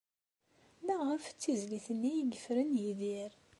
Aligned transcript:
Maɣef 0.85 1.23
d 1.27 1.35
tizlit-nni 1.41 2.11
ay 2.19 2.21
yefren 2.31 2.69
Yidir? 2.81 3.31